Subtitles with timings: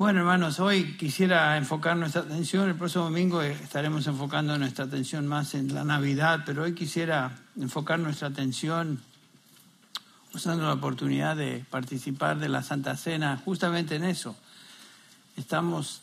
[0.00, 5.52] Bueno, hermanos, hoy quisiera enfocar nuestra atención, el próximo domingo estaremos enfocando nuestra atención más
[5.52, 9.02] en la Navidad, pero hoy quisiera enfocar nuestra atención
[10.32, 14.34] usando la oportunidad de participar de la Santa Cena justamente en eso.
[15.36, 16.00] Estamos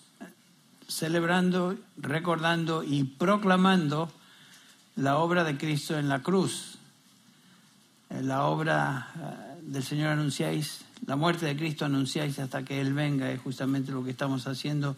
[0.88, 4.12] celebrando, recordando y proclamando
[4.96, 6.78] la obra de Cristo en la cruz,
[8.12, 13.32] la obra eh, del Señor anunciáis la muerte de Cristo anunciáis hasta que Él venga,
[13.32, 14.96] es justamente lo que estamos haciendo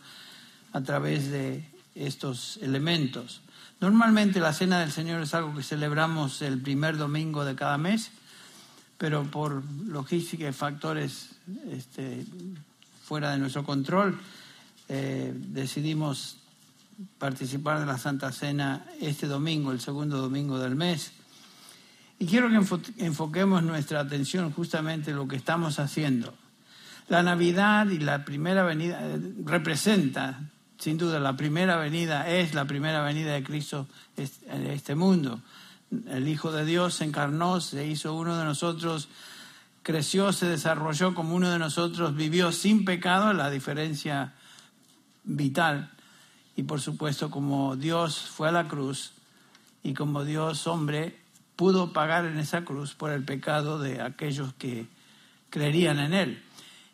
[0.73, 1.63] a través de
[1.95, 3.41] estos elementos.
[3.81, 8.11] Normalmente la Cena del Señor es algo que celebramos el primer domingo de cada mes,
[8.97, 11.29] pero por logística y factores
[11.71, 12.25] este,
[13.03, 14.19] fuera de nuestro control,
[14.89, 16.37] eh, decidimos
[17.17, 21.13] participar de la Santa Cena este domingo, el segundo domingo del mes.
[22.19, 26.33] Y quiero que enfoquemos nuestra atención justamente en lo que estamos haciendo.
[27.07, 30.41] La Navidad y la primera venida eh, representa,
[30.77, 35.41] sin duda, la primera venida es la primera venida de Cristo en este mundo.
[36.07, 39.07] El Hijo de Dios se encarnó, se hizo uno de nosotros,
[39.81, 44.33] creció, se desarrolló como uno de nosotros, vivió sin pecado, la diferencia
[45.23, 45.89] vital.
[46.55, 49.13] Y por supuesto, como Dios fue a la cruz
[49.83, 51.17] y como Dios hombre,
[51.59, 54.87] pudo pagar en esa cruz por el pecado de aquellos que
[55.49, 56.41] creerían en Él.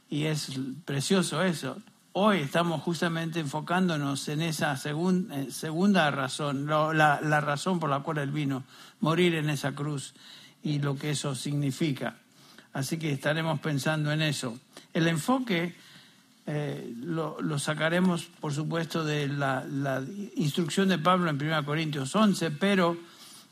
[0.10, 0.54] Y es
[0.86, 1.78] precioso eso.
[2.14, 8.18] Hoy estamos justamente enfocándonos en esa eh, segunda razón, la, la, razón por la cual
[8.18, 8.64] Él vino,
[9.02, 10.16] morir en esa cruz
[10.64, 12.16] y lo que eso significa.
[12.74, 14.58] Así que estaremos pensando en eso.
[14.96, 15.76] El enfoque
[16.48, 20.04] eh, lo, lo, sacaremos, por supuesto, de la, la
[20.38, 22.98] instrucción de Pablo en 1 Corintios 11, pero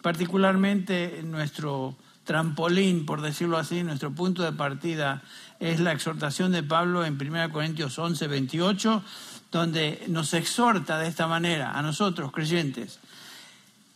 [0.03, 5.23] particularmente nuestro trampolín, por decirlo así, nuestro punto de partida
[5.59, 9.03] es la exhortación de Pablo en 1 Corintios 11, 28,
[9.51, 12.99] donde nos exhorta de esta manera a nosotros creyentes.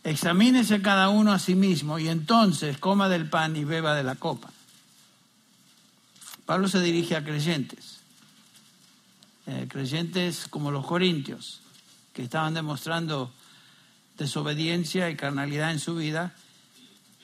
[0.02, 4.14] Examínese cada uno a sí mismo y entonces coma del pan y beba de la
[4.14, 4.48] copa.
[6.46, 8.00] Pablo se dirige a creyentes,
[9.46, 11.60] eh, creyentes como los corintios,
[12.14, 13.30] que estaban demostrando
[14.18, 16.34] desobediencia y carnalidad en su vida.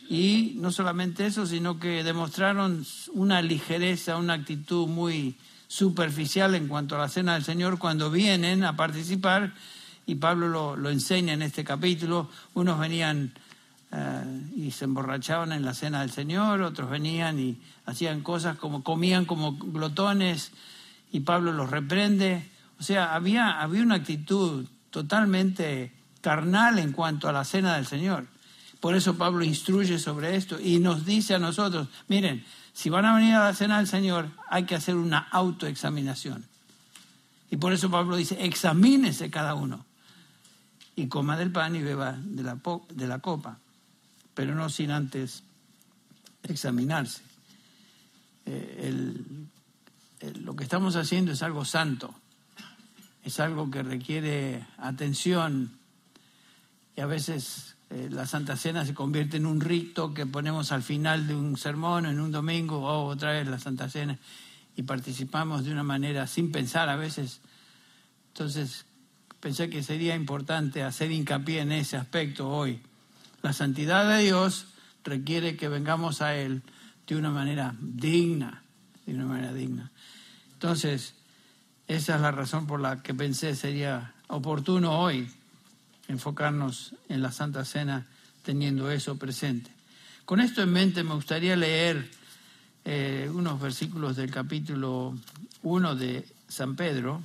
[0.08, 6.94] Y no solamente eso, sino que demostraron una ligereza, una actitud muy superficial en cuanto
[6.94, 9.52] a la cena del Señor cuando vienen a participar,
[10.06, 13.32] y Pablo lo, enseña en este capítulo, unos venían
[13.90, 18.84] eh, y se emborrachaban en la cena del Señor, otros venían y hacían cosas como
[18.84, 20.52] comían como glotones,
[21.10, 22.50] y Pablo los reprende.
[22.78, 25.92] O sea, había, había una actitud totalmente
[26.24, 28.26] carnal en cuanto a la cena del Señor.
[28.80, 32.42] Por eso Pablo instruye sobre esto y nos dice a nosotros, miren,
[32.72, 36.46] si van a venir a la cena del Señor hay que hacer una autoexaminación.
[37.50, 39.84] Y por eso Pablo dice, examínese cada uno
[40.96, 42.58] y coma del pan y beba de la,
[42.88, 43.58] de la copa,
[44.32, 45.42] pero no sin antes
[46.42, 47.20] examinarse.
[48.46, 49.14] Eh,
[50.40, 52.14] lo que estamos haciendo es algo santo,
[53.22, 55.83] es algo que requiere atención,
[56.96, 60.82] y a veces eh, la Santa Cena se convierte en un rito que ponemos al
[60.82, 64.18] final de un sermón, en un domingo, o otra vez la Santa Cena,
[64.76, 67.40] y participamos de una manera sin pensar a veces.
[68.28, 68.86] Entonces,
[69.40, 72.80] pensé que sería importante hacer hincapié en ese aspecto hoy.
[73.42, 74.66] La santidad de Dios
[75.04, 76.62] requiere que vengamos a Él
[77.06, 78.62] de una manera digna,
[79.04, 79.90] de una manera digna.
[80.54, 81.14] Entonces,
[81.86, 85.28] esa es la razón por la que pensé sería oportuno hoy
[86.08, 88.06] enfocarnos en la Santa Cena
[88.42, 89.70] teniendo eso presente.
[90.24, 92.08] Con esto en mente me gustaría leer
[92.84, 95.14] eh, unos versículos del capítulo
[95.62, 97.22] 1 de San Pedro,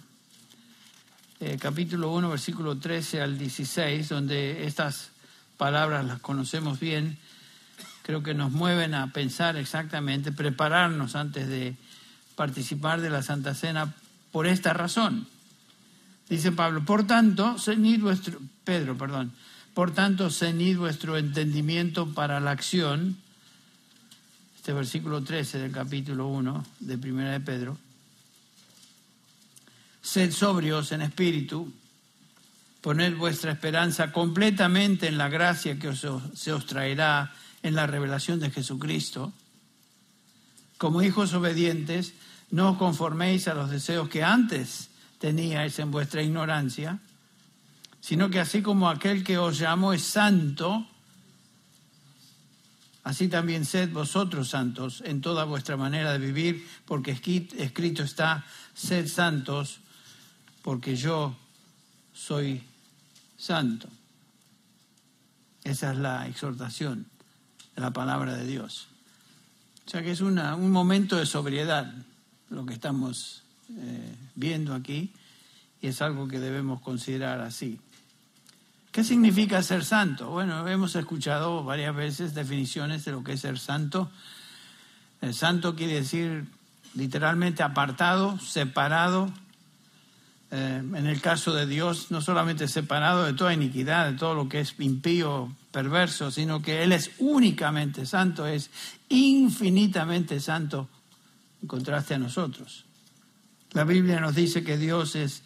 [1.40, 5.12] eh, capítulo 1, versículo 13 al 16, donde estas
[5.58, 7.18] palabras las conocemos bien,
[8.04, 11.76] creo que nos mueven a pensar exactamente, prepararnos antes de
[12.36, 13.94] participar de la Santa Cena
[14.32, 15.28] por esta razón.
[16.30, 19.34] Dice Pablo, por tanto, ceñid vuestro, Pedro, perdón,
[19.74, 23.18] por tanto, ceñid vuestro entendimiento para la acción,
[24.56, 27.78] este versículo 13 del capítulo 1 de Primera de Pedro,
[30.04, 31.74] sed sobrios en espíritu,
[32.82, 37.34] poned vuestra esperanza completamente en la gracia que se os traerá
[37.64, 39.34] en la revelación de Jesucristo.
[40.78, 42.14] Como hijos obedientes,
[42.52, 44.89] no os conforméis a los deseos que antes
[45.20, 47.00] teníais en vuestra ignorancia,
[48.02, 50.88] sino que así como aquel que os llamó es santo,
[53.04, 59.08] así también sed vosotros santos en toda vuestra manera de vivir, porque escrito está, sed
[59.08, 59.80] santos,
[60.64, 61.36] porque yo
[62.14, 62.64] soy
[63.38, 63.90] santo.
[65.64, 67.06] Esa es la exhortación
[67.76, 68.88] de la palabra de Dios.
[69.86, 71.94] O sea que es una, un momento de sobriedad
[72.50, 73.44] lo que estamos
[73.78, 75.12] eh, viendo aquí
[75.82, 77.80] y es algo que debemos considerar así.
[78.92, 80.30] ¿Qué significa ser santo?
[80.32, 84.10] Bueno, hemos escuchado varias veces definiciones de lo que es ser santo.
[85.22, 86.48] El santo quiere decir
[86.96, 89.32] literalmente apartado, separado.
[90.52, 94.50] Eh, en el caso de Dios, no solamente separado de toda iniquidad, de todo lo
[94.50, 98.72] que es impío, perverso, sino que Él es únicamente santo, es
[99.10, 100.90] infinitamente santo
[101.62, 102.86] en contraste a nosotros.
[103.72, 105.44] La Biblia nos dice que Dios es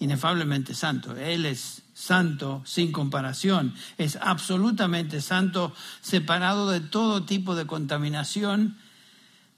[0.00, 1.16] inefablemente santo.
[1.16, 3.74] Él es santo sin comparación.
[3.98, 8.78] Es absolutamente santo, separado de todo tipo de contaminación.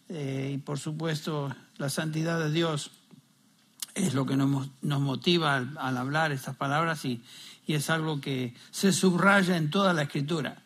[0.08, 2.90] Eh, y por supuesto, la santidad de Dios
[3.94, 7.22] es lo que nos, motiva al, hablar estas palabras y,
[7.66, 10.62] y es algo que se subraya en toda la escritura.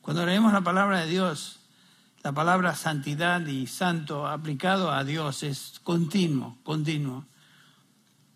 [0.00, 1.60] Cuando leemos la palabra de Dios,
[2.24, 7.26] la palabra santidad y santo aplicado a Dios es continuo, continuo.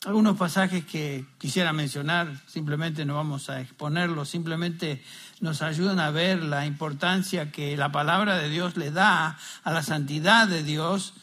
[0.05, 5.03] Algunos pasajes que quisiera mencionar, simplemente no vamos a exponerlos, simplemente
[5.41, 9.83] nos ayudan a ver la importancia que la palabra de Dios le da a la
[9.83, 11.15] santidad de Dios,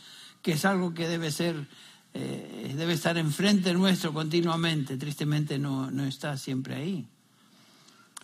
[0.41, 1.67] que es algo que debe ser,
[2.15, 4.97] eh, debe estar enfrente nuestro continuamente.
[4.97, 7.07] Tristemente no, no está siempre ahí.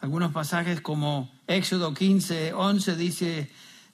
[0.02, 3.52] Algunos pasajes como Éxodo 15, 11 dice,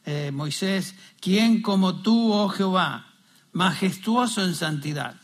[0.07, 3.07] eh, Moisés, ¿quién como tú, oh Jehová,
[3.51, 5.18] majestuoso en santidad?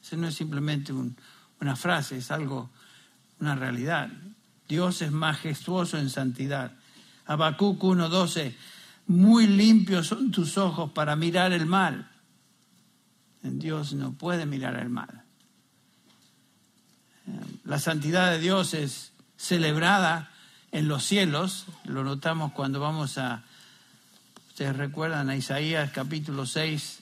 [0.00, 2.70] Eso no es simplemente una frase, es algo,
[3.40, 4.10] una realidad.
[4.68, 6.70] Dios es majestuoso en santidad.
[7.26, 8.54] Habacuc 1.12,
[9.08, 12.08] muy limpios son tus ojos para mirar el mal.
[13.42, 15.24] En Dios no puede mirar el mal.
[17.26, 20.30] Eh, la santidad de Dios es celebrada
[20.70, 23.42] en los cielos, lo notamos cuando vamos a
[24.54, 27.00] Ustedes recuerdan a Isaías capítulo 6.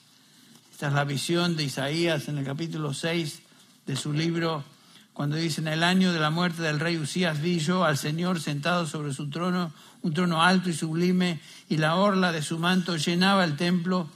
[0.73, 3.43] Esta es la visión de Isaías en el capítulo 6
[3.85, 4.65] de su libro,
[5.13, 8.41] cuando dice, en el año de la muerte del rey Usías vi yo al Señor
[8.41, 9.71] sentado sobre su trono,
[10.01, 14.09] un trono alto y sublime, y la orla de su manto llenaba el templo.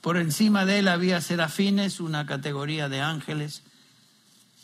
[0.00, 3.62] Por encima de él había serafines, una categoría de ángeles.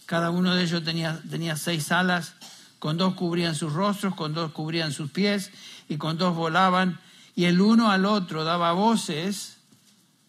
[0.06, 2.34] Cada uno de ellos tenía, tenía seis alas,
[2.78, 5.50] con dos cubrían sus rostros, con dos cubrían sus pies,
[5.88, 7.00] y con dos volaban
[7.34, 9.58] y el uno al otro daba voces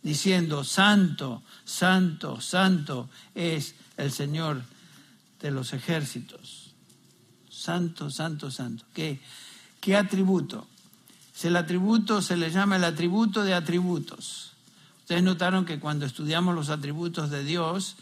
[0.01, 4.63] diciendo, Santo, Santo, Santo es el Señor
[5.41, 6.71] de los ejércitos.
[7.49, 8.85] Santo, Santo, Santo.
[8.93, 9.21] ¿Qué,
[9.79, 10.67] qué atributo?
[11.43, 14.53] El atributo se le llama el atributo de atributos.
[15.01, 17.97] Ustedes notaron que cuando estudiamos los atributos de Dios,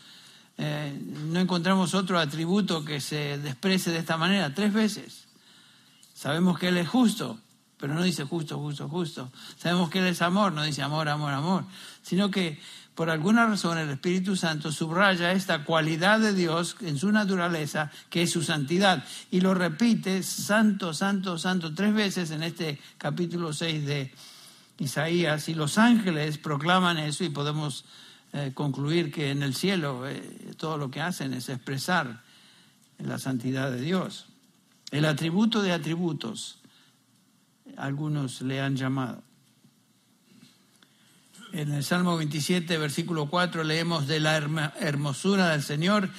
[0.59, 0.95] eh,
[1.25, 5.25] no encontramos otro atributo que se desprecie de esta manera tres veces.
[6.13, 7.39] Sabemos que Él es justo,
[7.81, 9.31] pero no dice justo, justo, justo.
[9.57, 11.65] Sabemos que Él es amor, no dice amor, amor, amor,
[12.03, 12.61] sino que
[12.93, 18.21] por alguna razón el Espíritu Santo subraya esta cualidad de Dios en su naturaleza, que
[18.21, 23.85] es su santidad, y lo repite santo, santo, santo tres veces en este capítulo 6
[23.87, 24.13] de
[24.77, 27.85] Isaías, y los ángeles proclaman eso y podemos
[28.33, 32.21] eh, concluir que en el cielo eh, todo lo que hacen es expresar
[32.99, 34.27] la santidad de Dios.
[34.91, 36.60] El atributo de atributos
[37.77, 39.23] algunos le han llamado.
[41.53, 44.37] En el Salmo 27, versículo 4, leemos de la
[44.79, 46.09] hermosura del Señor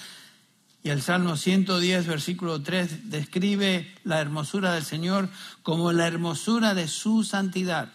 [0.84, 5.28] y el Salmo 110, versículo 3, describe la hermosura del Señor
[5.62, 7.92] como la hermosura de su santidad.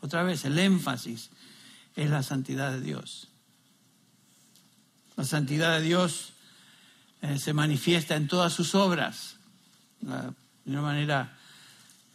[0.00, 1.30] Otra vez, el énfasis
[1.94, 3.28] es la santidad de Dios.
[5.16, 6.32] La santidad de Dios
[7.22, 9.36] eh, se manifiesta en todas sus obras,
[10.00, 10.32] de
[10.66, 11.37] una manera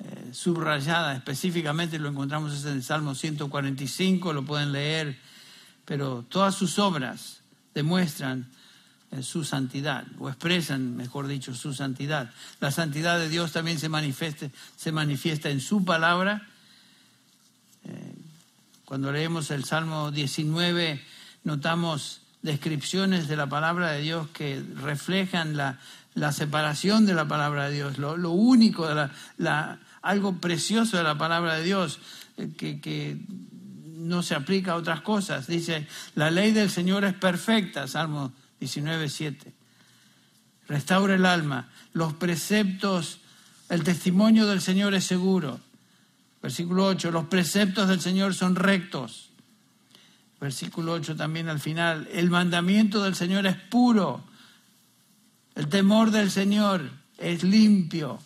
[0.03, 5.17] eh, subrayada específicamente, lo encontramos en el Salmo 145, lo pueden leer,
[5.85, 7.39] pero todas sus obras
[7.73, 8.47] demuestran
[9.11, 12.31] eh, su santidad, o expresan, mejor dicho, su santidad.
[12.59, 16.47] La santidad de Dios también se manifiesta, se manifiesta en su palabra.
[17.83, 18.15] Eh,
[18.85, 21.01] cuando leemos el Salmo 19,
[21.43, 25.79] notamos descripciones de la palabra de Dios que reflejan la,
[26.31, 31.55] separación de la palabra de Dios, lo, único de la, algo precioso de la palabra
[31.55, 31.99] de Dios
[32.37, 33.17] eh, que,
[34.03, 35.47] no se aplica a otras cosas.
[35.47, 39.53] Dice, la ley del Señor es perfecta, Salmo 19, 7.
[40.67, 41.69] Restaura el alma.
[41.93, 43.19] Los preceptos,
[43.69, 45.61] el testimonio del Señor es seguro.
[46.41, 49.29] Versículo 8, los preceptos del Señor son rectos.
[50.41, 52.09] Versículo 8 también al final.
[52.11, 54.21] El mandamiento del Señor es puro.
[55.55, 58.19] El temor del Señor es limpio.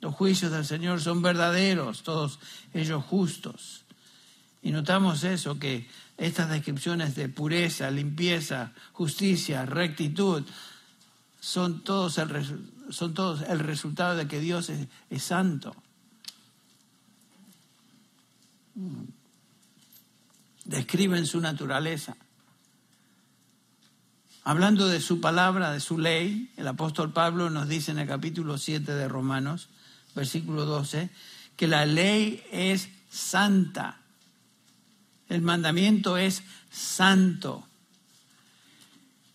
[0.00, 2.38] Los juicios del Señor son verdaderos, todos
[2.72, 3.84] ellos justos.
[4.62, 10.44] Y notamos eso, que estas descripciones de pureza, limpieza, justicia, rectitud,
[11.40, 15.74] son todos el, son todos el resultado de que Dios es, es santo.
[20.64, 22.16] Describen su naturaleza.
[24.44, 28.56] Hablando de su palabra, de su ley, el apóstol Pablo nos dice en el capítulo
[28.56, 29.68] 7 de Romanos,
[30.20, 31.08] versículo 12,
[31.56, 33.96] que la ley es santa.
[35.30, 37.66] El mandamiento es santo.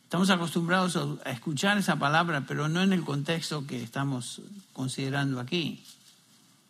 [0.03, 5.83] Estamos acostumbrados a escuchar esa palabra, pero no en el contexto que estamos considerando aquí.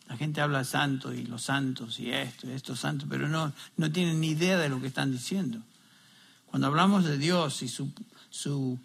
[0.08, 3.92] La gente habla santo y los santos y esto y esto santo, pero no, no
[3.92, 5.60] tienen ni idea de lo que están diciendo.
[6.46, 7.92] Cuando hablamos de Dios y su,
[8.30, 8.78] su,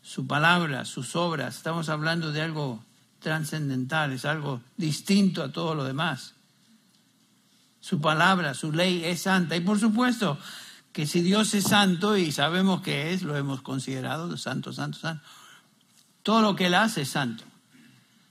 [0.00, 2.85] su palabra, sus obras, estamos hablando de algo
[3.20, 6.34] trascendental, es algo distinto a todo lo demás.
[7.80, 9.56] Su palabra, su ley es santa.
[9.56, 10.38] Y por supuesto
[10.92, 15.24] que si Dios es santo y sabemos que es, lo hemos considerado, santo, santo, santo,
[16.22, 17.44] todo lo que Él hace es santo.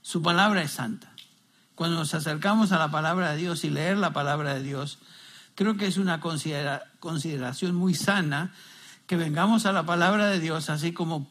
[0.02, 1.12] Su palabra es santa.
[1.74, 4.98] Cuando nos acercamos a la palabra de Dios y leer la palabra de Dios,
[5.54, 8.52] creo que es una consideración muy sana
[9.06, 11.30] que vengamos a la palabra de Dios, así como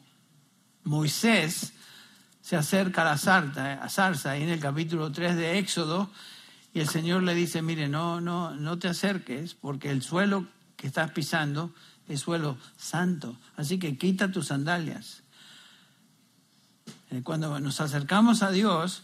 [0.84, 1.72] Moisés
[2.46, 6.08] se acerca a la zarza, a zarza ahí en el capítulo 3 de Éxodo,
[6.72, 10.86] y el Señor le dice, mire, no, no, no te acerques, porque el suelo que
[10.86, 11.74] estás pisando
[12.06, 15.24] es suelo santo, así que quita tus sandalias.
[17.10, 19.02] Eh, cuando nos acercamos a Dios,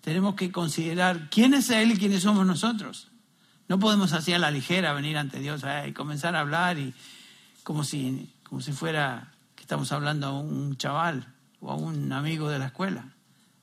[0.00, 3.08] tenemos que considerar quién es Él y quiénes somos nosotros.
[3.68, 6.94] No podemos así a la ligera venir ante Dios y comenzar a hablar y,
[7.64, 11.31] como si, como si fuera que estamos hablando a un chaval
[11.62, 13.06] o a un amigo de la escuela.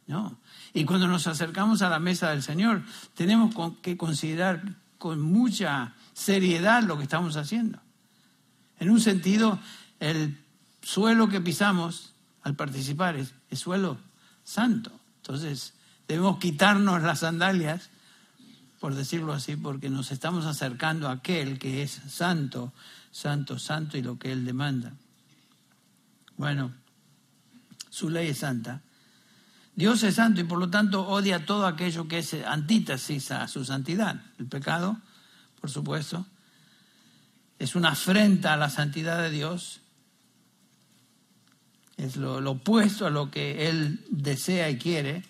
[0.08, 0.40] No.
[0.74, 2.82] Y cuando nos acercamos a la mesa del Señor,
[3.14, 3.54] tenemos
[3.84, 4.64] que considerar
[4.98, 7.80] con mucha seriedad lo que estamos haciendo.
[8.80, 9.60] En un sentido,
[10.00, 10.36] el
[10.82, 13.98] suelo que pisamos al participar es, es suelo
[14.44, 14.92] santo.
[15.18, 15.74] Entonces,
[16.08, 17.92] debemos quitarnos las sandalias,
[18.80, 22.74] por decirlo así, porque nos estamos acercando a aquel que es santo
[23.12, 24.94] santo, santo y lo que Él demanda.
[26.38, 26.72] Bueno,
[27.90, 28.82] su ley es santa.
[29.76, 33.64] Dios es santo y por lo tanto odia todo aquello que es antítesis a su
[33.64, 34.22] santidad.
[34.38, 34.98] El pecado,
[35.62, 36.26] por supuesto,
[37.60, 39.80] es una afrenta a la santidad de Dios.
[41.96, 45.24] Es lo, lo opuesto a lo que Él desea y quiere.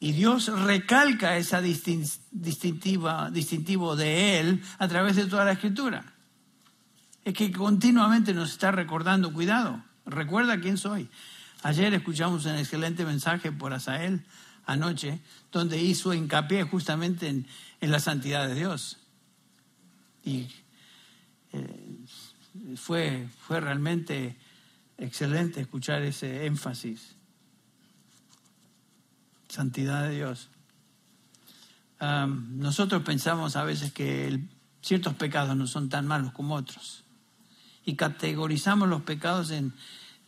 [0.00, 6.13] Y Dios recalca distintiva, distintivo de Él a través de toda la escritura.
[7.24, 11.08] Es que continuamente nos está recordando, cuidado, recuerda quién soy.
[11.62, 14.24] Ayer escuchamos un excelente mensaje por Asael
[14.66, 17.46] anoche, donde hizo hincapié justamente en,
[17.80, 18.98] la santidad de Dios.
[20.24, 20.48] Y
[21.52, 21.98] eh,
[22.76, 24.36] fue, fue realmente
[24.98, 27.14] excelente escuchar ese énfasis
[29.54, 30.48] santidad de Dios.
[32.00, 34.40] nosotros pensamos a veces que
[34.82, 37.03] ciertos pecados no son tan malos como otros.
[37.84, 39.74] Y categorizamos los pecados en,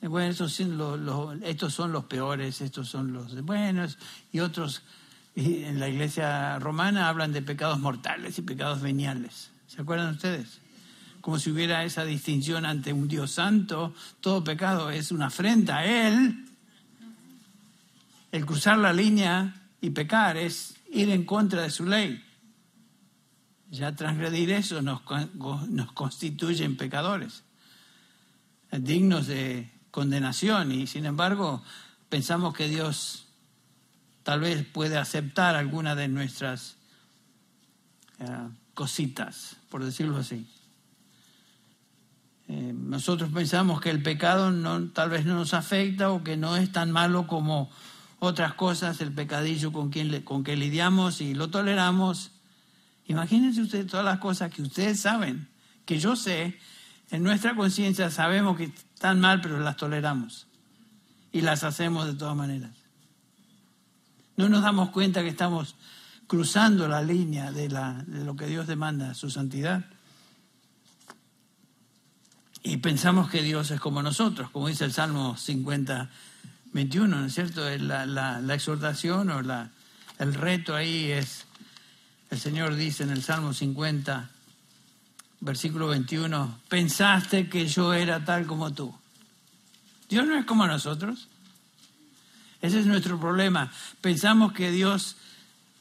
[0.02, 3.98] bueno, estos son, estos son los peores, estos son los buenos,
[4.32, 4.82] y otros
[5.36, 9.50] en la iglesia romana hablan de pecados mortales y pecados veniales.
[9.66, 10.60] ¿Se acuerdan ustedes?
[11.20, 15.84] Como si hubiera esa distinción ante un Dios santo, todo pecado es una afrenta a
[15.84, 16.46] Él,
[18.32, 22.22] el cruzar la línea y pecar es ir en contra de su ley.
[23.70, 25.02] Ya transgredir eso nos,
[25.68, 27.42] nos constituyen pecadores,
[28.70, 31.62] dignos de condenación y sin embargo
[32.08, 33.26] pensamos que Dios
[34.22, 36.76] tal vez puede aceptar alguna de nuestras
[38.18, 38.26] eh,
[38.74, 40.46] cositas, por decirlo así.
[42.48, 46.56] Eh, nosotros pensamos que el pecado no, tal vez no nos afecta o que no
[46.56, 47.70] es tan malo como
[48.18, 52.32] otras cosas, el pecadillo con, quien, con que lidiamos y lo toleramos.
[53.08, 55.48] Imagínense ustedes todas las cosas que ustedes saben,
[55.84, 56.58] que yo sé,
[57.10, 60.46] en nuestra conciencia sabemos que están mal, pero las toleramos
[61.32, 62.72] y las hacemos de todas maneras.
[64.36, 65.76] No nos damos cuenta que estamos
[66.26, 69.84] cruzando la línea de, la, de lo que Dios demanda, su santidad.
[72.62, 76.10] Y pensamos que Dios es como nosotros, como dice el Salmo 50,
[76.72, 77.64] 21, ¿no es cierto?
[77.78, 79.70] La, exhortación o la,
[80.18, 81.45] el reto ahí es,
[82.30, 84.30] el Señor dice en el Salmo 50,
[85.40, 88.94] versículo 21, pensaste que yo era tal como tú.
[90.08, 91.28] Dios no es como nosotros.
[92.60, 93.72] Ese es nuestro problema.
[94.00, 95.16] Pensamos que Dios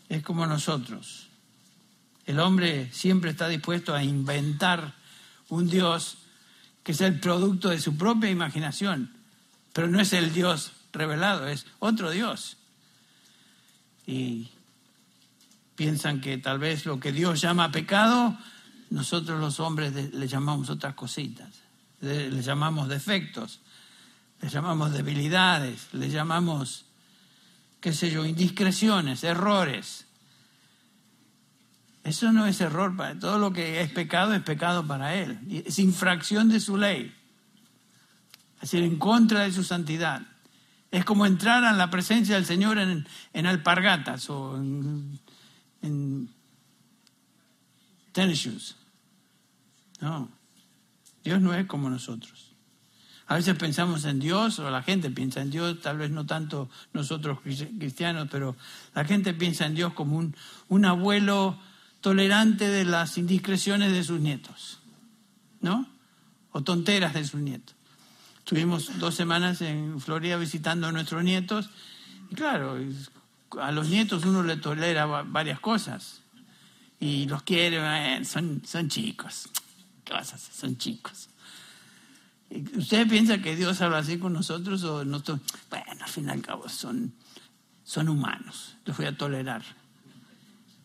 [0.09, 1.27] es como nosotros.
[2.25, 4.93] El hombre siempre está dispuesto a inventar
[5.49, 6.17] un Dios
[6.83, 9.11] que es el producto de su propia imaginación,
[9.73, 12.57] pero no es el Dios revelado, es otro Dios.
[14.05, 14.49] Y
[15.75, 18.37] piensan que tal vez lo que Dios llama pecado,
[18.89, 21.49] nosotros los hombres le llamamos otras cositas,
[22.01, 23.59] le llamamos defectos,
[24.41, 26.85] le llamamos debilidades, le llamamos,
[27.81, 30.05] qué sé yo, indiscreciones, errores.
[32.03, 35.79] Eso no es error para todo lo que es pecado es pecado para él, es
[35.79, 37.13] infracción de su ley,
[38.55, 40.21] es decir, en contra de su santidad.
[40.91, 45.19] Es como entrar a la presencia del Señor en, en alpargatas o en,
[45.85, 46.29] en
[48.11, 48.75] tennis shoes.
[50.01, 50.29] No,
[51.23, 52.55] Dios no es como nosotros.
[53.27, 56.69] A veces pensamos en Dios, o la gente piensa en Dios, tal vez no tanto
[56.93, 58.55] nosotros cristianos, pero
[58.93, 60.35] la gente piensa en Dios como un,
[60.69, 61.57] un abuelo
[62.01, 64.79] tolerante de las indiscreciones de sus nietos,
[65.59, 65.87] ¿no?
[66.51, 67.75] O tonteras de sus nietos.
[68.37, 71.71] Estuvimos dos semanas en Florida visitando a nuestros nietos,
[72.29, 72.77] y claro,
[73.59, 76.21] a los nietos uno le tolera varias cosas,
[76.99, 79.49] y los quiere, son, son chicos,
[80.03, 80.13] ¿qué?
[80.23, 81.29] Son chicos.
[82.77, 85.41] ¿Ustedes piensan que Dios habla así con nosotros o nosotros?
[85.69, 87.13] Bueno, al fin y al cabo son,
[87.83, 89.63] son humanos, los voy a tolerar.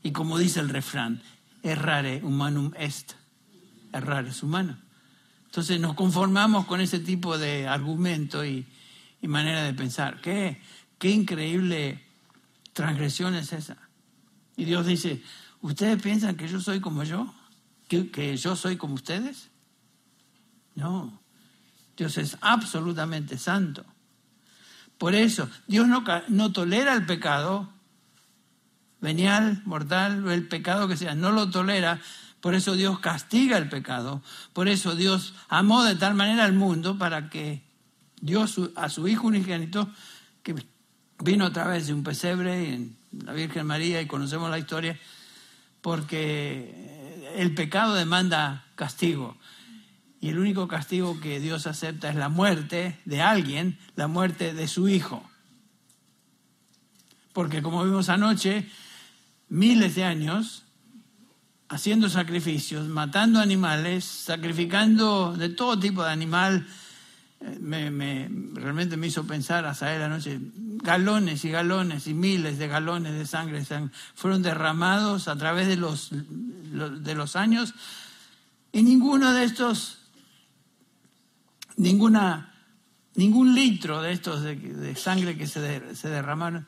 [0.02, 1.22] Y como dice el refrán,
[1.62, 3.12] errare humanum est,
[3.92, 4.78] errar es humano.
[5.46, 8.66] Entonces nos conformamos con ese tipo de argumento y,
[9.22, 10.20] manera de pensar.
[10.20, 10.60] ¿Qué,
[10.98, 12.02] qué increíble
[12.80, 13.76] transgresión es esa.
[14.56, 15.22] Y Dios dice,
[15.60, 17.32] ¿ustedes piensan que yo soy como yo?
[17.88, 19.50] que yo soy como ustedes?
[20.76, 21.20] No,
[21.96, 23.84] Dios es absolutamente santo.
[24.96, 27.68] Por eso, Dios no, no tolera el pecado,
[29.00, 32.00] venial, mortal, el pecado que sea, no lo tolera.
[32.40, 34.22] Por eso Dios castiga el pecado.
[34.52, 37.62] Por eso Dios amó de tal manera al mundo para que
[38.20, 39.90] dio a su Hijo unigénito,
[40.42, 40.54] que
[41.22, 44.98] vino a través de un pesebre en la Virgen María y conocemos la historia,
[45.80, 49.36] porque el pecado demanda castigo.
[50.20, 54.68] Y el único castigo que Dios acepta es la muerte de alguien, la muerte de
[54.68, 55.22] su hijo.
[57.32, 58.68] Porque como vimos anoche,
[59.48, 60.64] miles de años
[61.68, 66.66] haciendo sacrificios, matando animales, sacrificando de todo tipo de animal,
[67.40, 70.38] me, realmente me hizo pensar hasta la noche,
[70.82, 73.64] galones y galones y miles de galones de sangre
[74.14, 77.74] fueron derramados a través de los, de los años
[78.72, 80.00] y ninguno de estos
[81.80, 82.52] ninguna,
[83.14, 86.66] ningún litro de estos de, sangre que se, se derramaron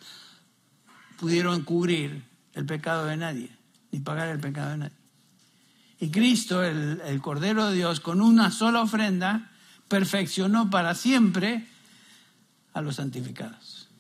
[1.18, 3.50] pudieron cubrir el pecado de nadie,
[3.92, 4.96] ni pagar el pecado de nadie.
[6.00, 9.51] Y Cristo, el, el, Cordero de Dios, con una sola ofrenda,
[9.92, 11.66] perfeccionó para siempre
[12.72, 13.90] a los santificados.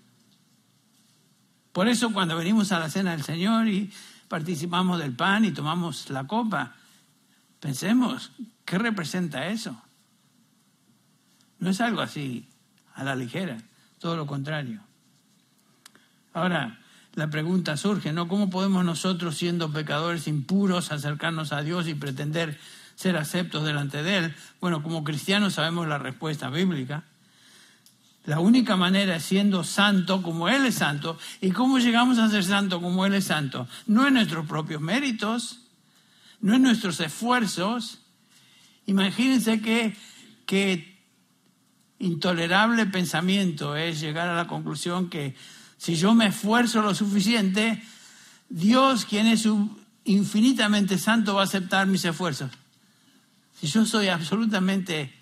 [1.70, 3.92] Por eso cuando venimos a la cena del Señor y
[4.26, 6.76] participamos del pan y tomamos la copa,
[7.60, 8.32] pensemos,
[8.64, 9.82] ¿qué representa eso?
[11.58, 12.48] No es algo así
[12.94, 13.58] a la ligera,
[13.98, 14.80] todo lo contrario.
[16.32, 16.80] Ahora,
[17.12, 18.28] la pregunta surge, ¿no?
[18.28, 22.58] ¿Cómo podemos nosotros, siendo pecadores impuros, acercarnos a Dios y pretender
[22.94, 24.34] ser aceptos delante de Él?
[24.60, 27.04] Bueno, como cristianos sabemos la respuesta bíblica.
[28.24, 31.18] La única manera es siendo santo como Él es santo.
[31.40, 33.66] ¿Y cómo llegamos a ser santo como Él es santo?
[33.86, 35.60] No en nuestros propios méritos,
[36.40, 37.98] no en nuestros esfuerzos.
[38.86, 39.96] Imagínense que,
[40.46, 41.00] que
[41.98, 45.34] intolerable pensamiento es llegar a la conclusión que
[45.76, 47.82] si yo me esfuerzo lo suficiente,
[48.48, 49.48] Dios, quien es
[50.04, 52.50] infinitamente santo, va a aceptar mis esfuerzos.
[53.62, 55.12] Yo soy absolutamente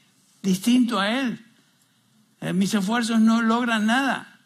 [0.43, 1.45] distinto a Él,
[2.41, 4.41] eh, mis esfuerzos no logran nada.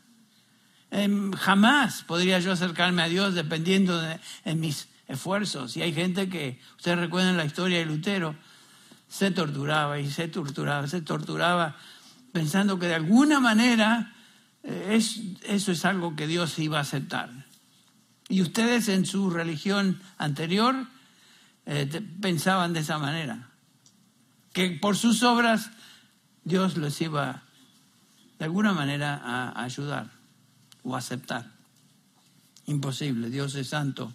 [0.90, 4.18] Em, jamás podría yo acercarme a Dios dependiendo de
[4.54, 5.76] mis esfuerzos.
[5.76, 8.36] Y hay gente que, ustedes recuerdan la historia de Lutero,
[9.08, 11.76] se torturaba y se torturaba, se torturaba
[12.32, 14.12] pensando que de alguna manera
[14.64, 14.98] eh,
[15.44, 17.30] eso es algo que Dios iba a aceptar.
[18.28, 20.74] Y ustedes en su religión anterior
[21.66, 21.86] eh,
[22.20, 23.50] pensaban de esa manera,
[24.54, 25.68] que por sus obras
[26.44, 27.42] Dios les iba
[28.38, 30.10] de alguna manera a ayudar
[30.82, 31.52] o aceptar.
[32.66, 34.14] Imposible, Dios es santo,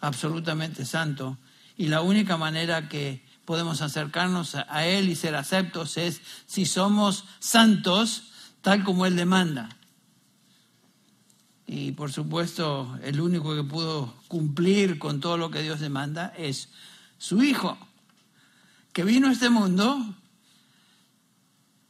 [0.00, 1.38] absolutamente santo,
[1.76, 7.24] Y la única manera que podemos acercarnos a Él y ser aceptos es si somos
[7.40, 8.30] santos
[8.62, 9.70] tal como Él demanda.
[11.66, 16.68] Y por supuesto, el único que pudo cumplir con todo lo que Dios demanda es
[17.18, 17.76] su Hijo,
[18.94, 20.14] que vino a este mundo,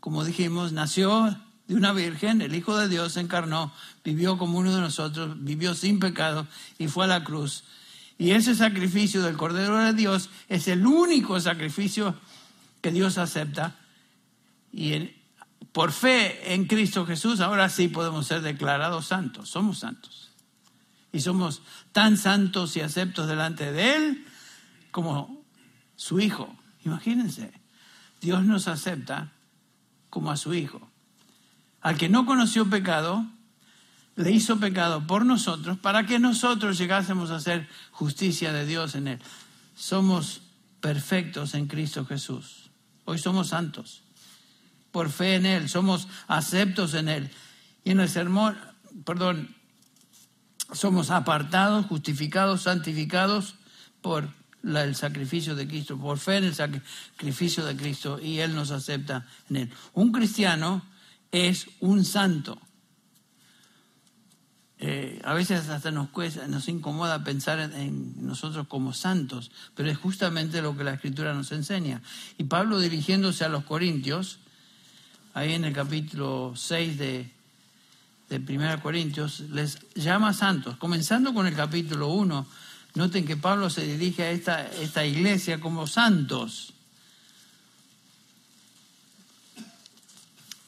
[0.00, 1.38] como dijimos, nació
[1.68, 5.74] de una virgen, el Hijo de Dios se encarnó, vivió como uno de nosotros, vivió
[5.74, 7.64] sin pecado y fue a la cruz.
[8.16, 12.14] Y ese sacrificio del Cordero de Dios es el único sacrificio
[12.80, 13.76] que Dios acepta.
[14.72, 15.10] Y
[15.72, 19.50] por fe en Cristo Jesús, ahora sí podemos ser declarados santos.
[19.50, 20.30] Somos santos.
[21.12, 21.60] Y somos
[21.92, 24.26] tan santos y aceptos delante de Él
[24.90, 25.44] como
[25.96, 26.56] su Hijo.
[26.85, 27.53] Imagínense,
[28.20, 29.33] Dios nos acepta
[30.11, 30.90] como a su Hijo.
[31.81, 33.27] Al que no conoció pecado,
[34.16, 39.09] le hizo pecado por nosotros para que nosotros llegásemos a ser justicia de Dios en
[39.09, 39.18] Él.
[39.77, 40.42] Somos
[40.81, 42.70] perfectos en Cristo Jesús.
[43.05, 44.03] Hoy somos santos.
[44.92, 47.31] Por fe en Él, somos aceptos en Él.
[47.83, 48.57] Y en el sermón,
[49.05, 49.55] perdón,
[50.73, 53.57] somos apartados, justificados, santificados
[54.01, 54.29] por
[54.64, 59.27] el sacrificio de Cristo, por fe en el sacrificio de Cristo y Él nos acepta
[59.50, 59.70] en Él.
[59.92, 60.83] Un cristiano
[61.31, 62.59] es un santo.
[64.79, 69.96] Eh, a veces hasta nos cuesta, nos incomoda pensar en, nosotros como santos, pero es
[69.96, 72.03] justamente lo que la Escritura nos enseña.
[72.38, 74.38] Y Pablo dirigiéndose a los Corintios,
[75.33, 77.31] ahí en el capítulo 6 de,
[78.29, 80.77] de 1 Corintios, les llama santos.
[80.77, 82.46] Comenzando con el capítulo 1,
[82.94, 86.72] noten que Pablo se dirige a esta, esta iglesia como santos.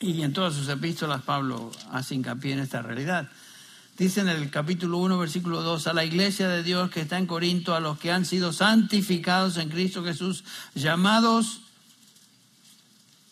[0.00, 3.30] Y en todas sus epístolas Pablo hace hincapié en esta realidad.
[3.96, 7.26] Dice en el capítulo 1, versículo 2, a la iglesia de Dios que está en
[7.26, 11.60] Corinto, a los que han sido santificados en Cristo Jesús, llamados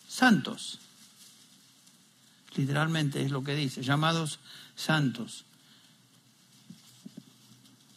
[0.09, 0.79] santos.
[2.57, 4.39] Literalmente es lo que dice, llamados
[4.75, 5.45] santos.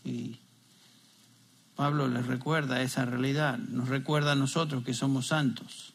[0.03, 0.39] Y
[1.77, 5.93] Pablo les recuerda esa realidad, nos recuerda a nosotros que somos santos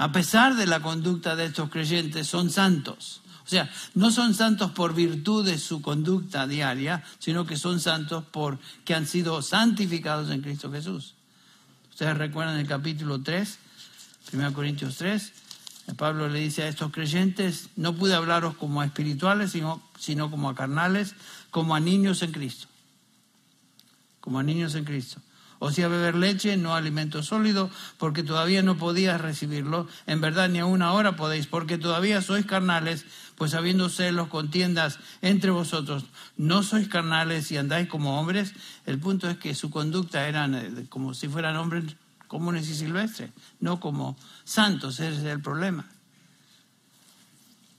[0.00, 3.20] a pesar de la conducta de estos creyentes, son santos.
[3.44, 8.24] O sea, no son santos por virtud de su conducta diaria, sino que son santos
[8.30, 11.16] porque han sido santificados en Cristo Jesús.
[11.90, 13.58] Ustedes recuerdan el capítulo 3,
[14.32, 15.32] 1 Corintios 3,
[15.98, 20.48] Pablo le dice a estos creyentes, no pude hablaros como a espirituales, sino, sino como
[20.48, 21.14] a carnales,
[21.50, 22.68] como a niños en Cristo.
[24.20, 25.20] Como a niños en Cristo
[25.62, 29.86] o sea, beber leche, no alimento sólido, porque todavía no podías recibirlo.
[30.06, 33.04] En verdad, ni aún ahora podéis, porque todavía sois carnales,
[33.36, 36.06] pues habiendo celos, contiendas entre vosotros,
[36.38, 38.54] no sois carnales y andáis como hombres.
[38.86, 41.84] El punto es que su conducta era eh, como si fueran hombres
[42.26, 43.30] comunes y silvestres,
[43.60, 45.84] no como santos, ese es el problema.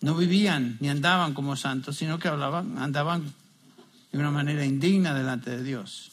[0.02, 3.34] No vivían ni andaban como santos, sino que hablaban, andaban
[4.12, 6.11] de una manera indigna delante de Dios.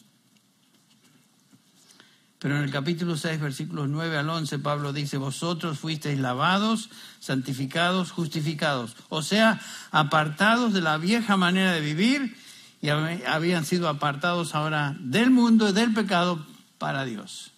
[2.38, 8.12] Pero en el capítulo 6, versículos 9 al 11, Pablo dice, vosotros fuisteis lavados, santificados,
[8.12, 12.37] justificados, o sea, apartados de la vieja manera de vivir
[12.81, 16.46] y habían sido apartados ahora del mundo y del pecado
[16.79, 17.51] para Dios.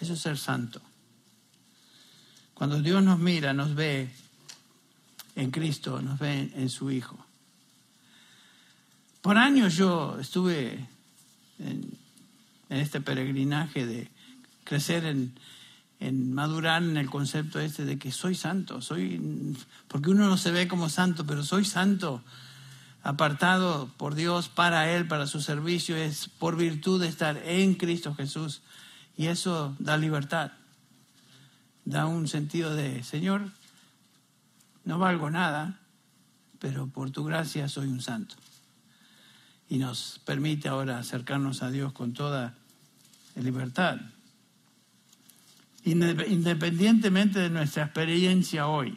[0.00, 0.80] Eso es ser santo.
[2.54, 4.10] Cuando Dios nos mira, nos ve
[5.36, 7.18] en Cristo, nos ve en su Hijo.
[9.20, 10.86] Por años yo estuve
[11.58, 12.03] en
[12.68, 14.10] en este peregrinaje de
[14.64, 15.34] crecer en,
[16.32, 19.56] madurar en el concepto este de que soy santo, soy,
[19.88, 22.22] porque uno no se ve como santo, pero soy santo,
[23.02, 28.14] apartado por Dios para Él, para su servicio, es por virtud de estar en Cristo
[28.14, 28.62] Jesús.
[29.16, 30.52] Y eso da libertad,
[31.84, 33.50] da un sentido de, Señor,
[34.84, 35.78] no valgo nada,
[36.58, 38.36] pero por tu gracia soy un santo.
[39.68, 42.54] Y nos permite ahora acercarnos a Dios con toda
[43.36, 43.98] libertad.
[45.84, 48.96] Independientemente de nuestra experiencia hoy,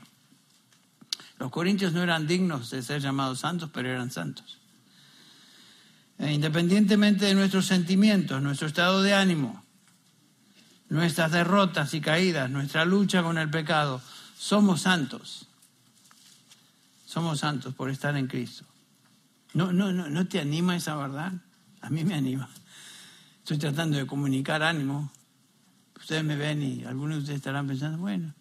[1.39, 4.57] los corintios no eran dignos de ser llamados santos, pero eran santos.
[6.17, 9.63] E independientemente de nuestros sentimientos, nuestro estado de ánimo,
[10.89, 14.01] nuestras derrotas y caídas, nuestra lucha con el pecado,
[14.37, 15.47] somos santos.
[17.05, 18.65] Somos santos por estar en Cristo.
[19.53, 21.33] No, no, no, ¿no te anima esa verdad?
[21.81, 22.49] A mí me anima.
[23.39, 25.11] Estoy tratando de comunicar ánimo.
[25.97, 28.33] Ustedes me ven y algunos de ustedes estarán pensando, bueno,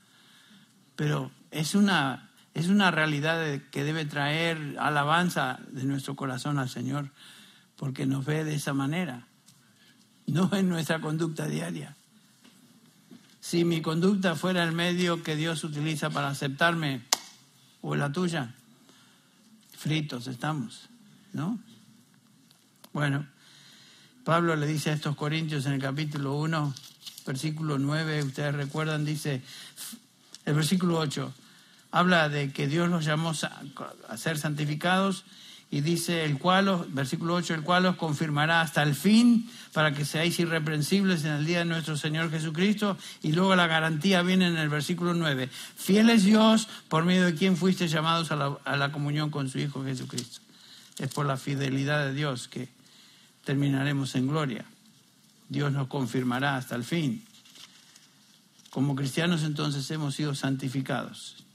[0.97, 7.11] pero es una, es una realidad que debe traer alabanza de nuestro corazón al Señor,
[7.77, 9.27] porque nos ve de esa manera.
[10.27, 11.97] no en nuestra conducta diaria.
[13.41, 17.03] Si mi conducta fuera el medio que Dios utiliza para aceptarme
[17.81, 18.55] o la tuya,
[19.77, 20.89] fritos estamos,
[21.37, 21.59] ¿no?
[22.93, 23.27] Bueno,
[24.25, 26.75] Pablo le dice a estos corintios en el capítulo 1,
[27.27, 29.43] versículo 9, ustedes recuerdan, dice,
[30.47, 31.33] el versículo 8,
[31.93, 33.33] habla de que Dios nos llamó
[34.09, 35.25] a ser santificados
[35.71, 40.05] y dice el cual, versículo 8, el cual os confirmará hasta el fin para que
[40.05, 42.97] seáis irreprensibles en el día de nuestro Señor Jesucristo.
[43.23, 45.51] Y luego la garantía viene en el versículo 9.
[45.77, 49.51] Fiel es Dios por medio de quien fuiste llamados a la, a la comunión con
[49.51, 50.46] su Hijo Jesucristo.
[50.99, 52.69] Es por la fidelidad de Dios que
[53.45, 54.65] terminaremos en gloria.
[55.49, 57.25] Dios nos confirmará hasta el fin.
[58.71, 61.47] Como cristianos entonces hemos sido santificados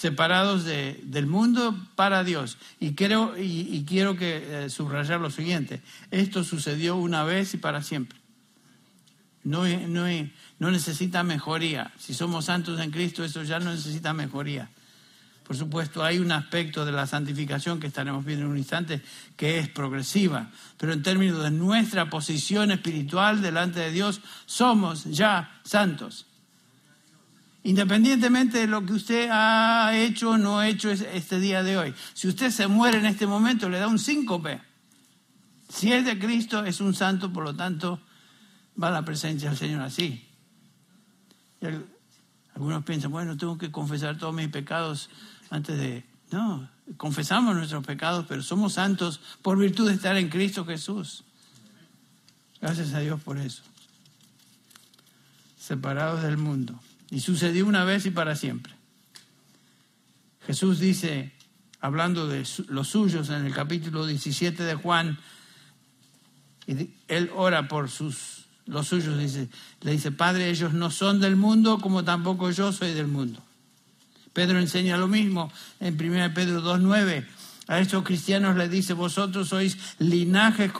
[0.00, 2.56] separados de, del mundo para Dios.
[2.78, 7.82] Y, creo, y, quiero que, eh, subrayar lo siguiente, esto sucedió una vez y para
[7.82, 8.18] siempre.
[9.42, 10.06] No, no,
[10.58, 11.92] no necesita mejoría.
[11.98, 14.70] Si somos santos en Cristo, eso ya no necesita mejoría.
[15.50, 19.02] Por supuesto, hay un aspecto de la santificación que estaremos viendo en un instante
[19.36, 25.60] que es progresiva, pero en términos de nuestra posición espiritual delante de Dios, somos ya
[25.64, 26.26] santos.
[27.64, 31.94] Independientemente de lo que usted ha hecho o no ha hecho este día de hoy.
[32.14, 34.62] Si usted se muere en este momento, le da un síncope.
[35.68, 37.98] Si es de Cristo, es un santo, por lo tanto,
[38.80, 40.28] va a la presencia del Señor así.
[42.54, 45.10] algunos piensan, bueno, tengo que confesar todos mis pecados
[45.50, 46.04] antes de...
[46.30, 51.24] No, confesamos nuestros pecados, pero somos santos por virtud de estar en Cristo Jesús.
[52.60, 53.62] Gracias a Dios por eso.
[55.58, 56.78] Separados del mundo.
[57.10, 58.72] Y sucedió una vez y para siempre.
[60.46, 61.32] Jesús dice,
[61.80, 65.18] hablando de los suyos en el capítulo 17 de Juan,
[66.66, 69.48] y él ora por sus, los suyos, dice,
[69.80, 73.42] le dice, Padre, ellos no son del mundo como tampoco yo soy del mundo.
[74.32, 77.26] Pedro enseña lo mismo en 1 Pedro 2.9.
[77.70, 80.72] A estos cristianos les dice, vosotros sois linaje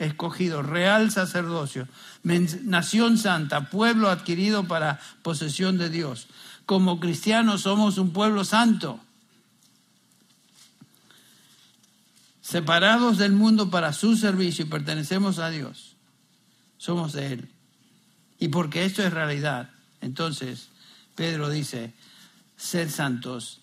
[0.00, 1.86] escogido, real sacerdocio,
[2.24, 6.26] nación santa, pueblo adquirido para posesión de Dios.
[6.66, 8.98] Como cristianos somos un pueblo santo,
[12.40, 15.94] separados del mundo para su servicio y pertenecemos a Dios.
[16.78, 17.48] Somos de Él.
[18.40, 20.68] Y porque esto es realidad, entonces
[21.14, 21.94] Pedro dice,
[22.64, 23.60] sed santos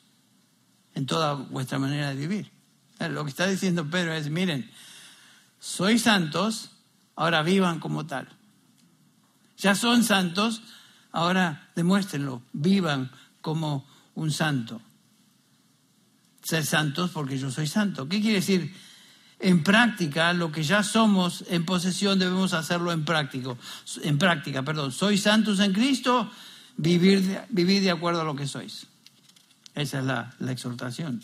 [0.93, 2.51] en toda vuestra manera de vivir.
[2.99, 4.69] Lo que está diciendo Pedro es, miren,
[5.59, 6.69] sois santos,
[7.15, 8.29] ahora vivan como tal.
[9.57, 10.61] Ya son santos,
[11.11, 13.09] ahora demuéstrenlo, vivan
[13.41, 14.81] como un santo.
[16.43, 18.07] Ser santos porque yo soy santo.
[18.07, 18.71] ¿Qué quiere decir?
[19.39, 23.57] En práctica, lo que ya somos en posesión debemos hacerlo en práctico.
[24.03, 24.91] En práctica, perdón.
[24.91, 26.29] Sois santos en Cristo,
[26.77, 28.90] vivir vivir de acuerdo a lo que sois.
[29.75, 31.21] Esa es la, exhortación.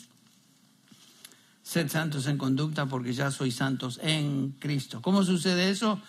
[1.63, 5.01] Sed santos en conducta porque ya sois santos en Cristo.
[5.01, 6.01] ¿Cómo sucede eso?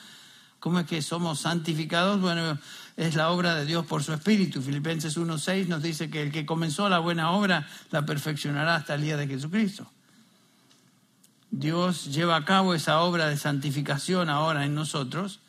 [0.61, 2.21] ¿Cómo es que somos santificados?
[2.21, 2.59] Bueno,
[2.97, 4.63] es la obra de Dios por su Espíritu.
[4.63, 9.03] Filipenses 1.6 nos dice que el que comenzó la buena obra la perfeccionará hasta el
[9.03, 9.91] día de Jesucristo.
[11.51, 15.41] Dios lleva a cabo esa obra de santificación ahora en nosotros,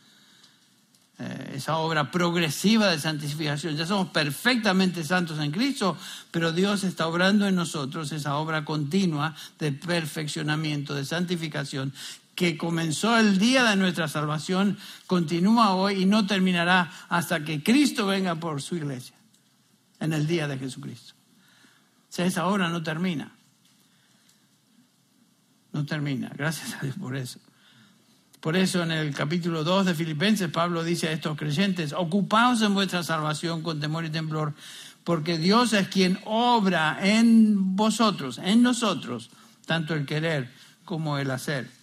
[1.19, 3.75] eh, esa obra progresiva de santificación.
[3.75, 5.97] Ya somos perfectamente santos en Cristo,
[6.31, 11.93] pero Dios está obrando en nosotros esa obra continua de perfeccionamiento, de santificación,
[12.35, 14.77] que comenzó el día de nuestra salvación,
[15.07, 19.15] continúa hoy y no terminará hasta que Cristo venga por su iglesia,
[19.99, 21.15] en el día de Jesucristo.
[22.09, 23.35] O sea, esa hora no termina.
[25.73, 26.31] No termina.
[26.33, 27.41] Gracias a Dios por eso.
[28.39, 32.73] Por eso en el capítulo 2 de Filipenses Pablo dice a estos creyentes, ocupaos en
[32.73, 34.53] vuestra salvación con temor y temblor,
[35.03, 39.29] porque Dios es quien obra en vosotros, en nosotros,
[39.65, 40.49] tanto el querer
[40.85, 41.79] como el hacer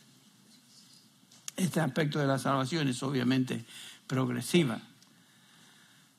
[1.56, 3.64] este aspecto de la salvación es obviamente
[4.06, 4.78] progresiva.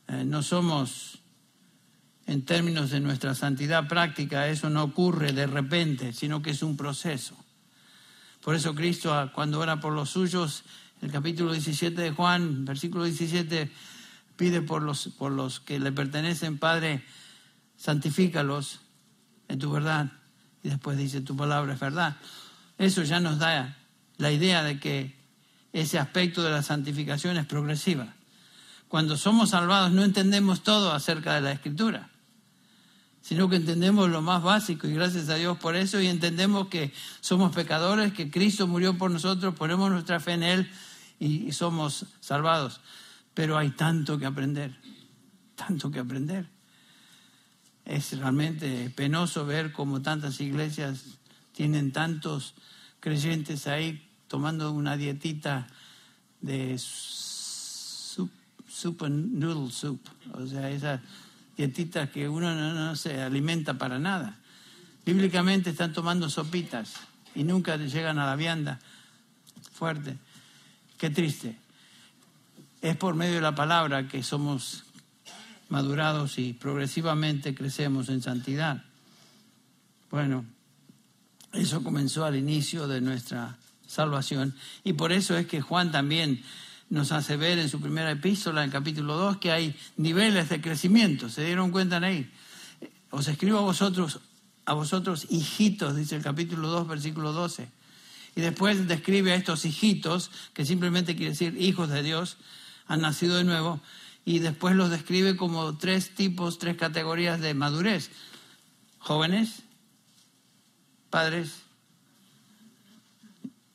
[0.08, 1.19] Eh, no somos,
[2.26, 6.76] en términos de nuestra santidad práctica, eso no ocurre de repente, sino que es un
[6.76, 7.36] proceso.
[8.48, 10.64] Por eso Cristo, cuando ora por los suyos,
[11.02, 13.70] el capítulo 17 de Juan, versículo 17,
[14.38, 17.04] pide por los, por los que le pertenecen, Padre,
[17.76, 18.80] santifícalos
[19.50, 20.14] en tu verdad.
[20.64, 22.16] Y después dice, tu palabra es verdad.
[22.78, 23.76] Eso ya nos da
[24.16, 25.14] la idea de que
[25.74, 28.14] ese aspecto de la santificación es progresiva.
[28.88, 32.12] Cuando somos salvados no entendemos todo acerca de la escritura,
[33.28, 36.94] sino que entendemos lo más básico y gracias a Dios por eso y entendemos que
[37.20, 40.72] somos pecadores, que Cristo murió por nosotros, ponemos nuestra fe en Él
[41.20, 42.80] y, somos salvados.
[43.34, 44.80] Pero hay tanto que aprender,
[45.56, 46.48] tanto que aprender.
[47.84, 51.18] Es realmente penoso ver cómo tantas iglesias
[51.52, 52.54] tienen tantos
[53.02, 55.68] creyentes ahí tomando una dietita
[56.40, 58.32] de soup,
[58.70, 60.00] soup and noodle soup,
[60.32, 61.02] o sea, esas
[61.58, 64.38] dietitas que uno no, se alimenta para nada.
[65.06, 66.93] Bíblicamente están tomando sopitas
[67.34, 68.80] y nunca llegan a la vianda
[69.74, 70.17] fuerte.
[70.98, 71.58] Qué triste.
[72.82, 74.84] Es por medio de la palabra que somos
[75.70, 78.84] madurados y progresivamente crecemos en santidad.
[80.12, 80.46] Bueno,
[81.54, 86.43] eso comenzó al inicio de nuestra salvación y por eso es que Juan también
[86.89, 91.30] nos hace ver en su primera epístola, en capítulo 2, que hay niveles de crecimiento.
[91.30, 92.32] ¿Se dieron cuenta ahí?
[93.10, 94.19] Os escribo a vosotros,
[94.65, 97.69] a vosotros hijitos, dice el capítulo 2, versículo 12.
[98.36, 102.38] Y después describe a estos hijitos, que simplemente quiere decir hijos de Dios,
[102.88, 103.82] han nacido de nuevo,
[104.23, 108.12] y después los describe como tres tipos, tres categorías de madurez.
[109.00, 109.63] Jóvenes,
[111.10, 111.62] padres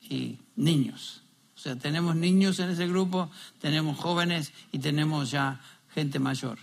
[0.03, 1.22] y niños.
[1.63, 5.61] O sea, tenemos niños en ese grupo, tenemos jóvenes y tenemos ya
[5.95, 6.59] gente mayor.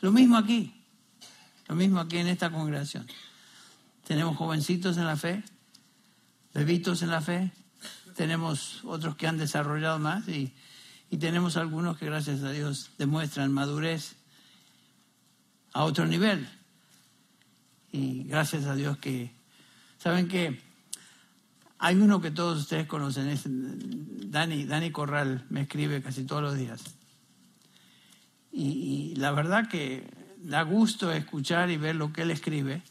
[0.00, 0.72] Lo mismo aquí,
[1.66, 3.08] lo mismo aquí en esta congregación.
[4.06, 5.42] Tenemos jovencitos en la fe,
[6.52, 7.50] bebitos en la fe,
[8.14, 10.54] tenemos otros que han desarrollado más y,
[11.10, 14.14] y tenemos algunos que gracias a Dios demuestran madurez
[15.72, 16.48] a otro nivel.
[17.90, 19.34] Y gracias a Dios que
[20.04, 20.60] ¿Saben qué?
[21.78, 26.56] Hay uno que todos ustedes conocen, es Dani, Dani Corral, me escribe casi todos los
[26.56, 26.82] días.
[28.52, 30.08] Y, la verdad que
[30.38, 32.82] da gusto escuchar y ver lo que él escribe,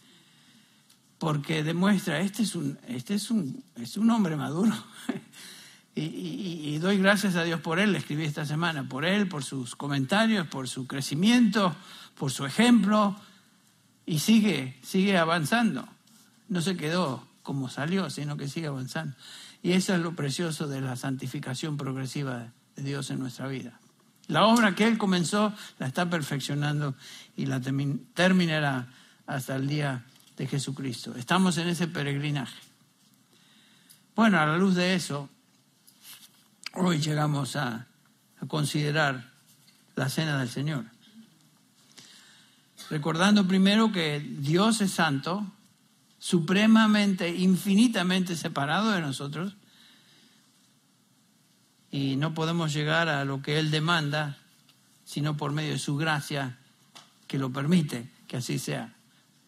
[1.17, 4.73] porque demuestra, este es un, este es un, es un hombre maduro.
[5.95, 9.43] y, y, doy gracias a Dios por él, le escribí esta semana, por él, por
[9.43, 11.75] sus comentarios, por su crecimiento,
[12.15, 13.15] por su ejemplo,
[14.05, 15.87] y sigue, sigue avanzando
[16.53, 19.15] no se quedó como salió, sino que sigue avanzando.
[19.61, 23.79] Y eso es lo precioso de la santificación progresiva de Dios en nuestra vida.
[24.27, 26.95] La obra que Él comenzó la está perfeccionando
[27.35, 28.87] y la terminará
[29.27, 30.05] hasta el día
[30.37, 31.13] de Jesucristo.
[31.15, 32.57] Estamos en ese peregrinaje.
[34.15, 35.29] Bueno, a la luz de eso,
[36.73, 37.87] hoy llegamos a,
[38.39, 39.31] a considerar
[39.95, 40.85] la cena del Señor.
[42.89, 45.51] Recordando primero que Dios es santo,
[46.23, 49.57] supremamente, infinitamente separado de nosotros
[51.91, 54.37] y no podemos llegar a lo que Él demanda
[55.03, 56.57] sino por medio de su gracia
[57.27, 58.93] que lo permite que así sea.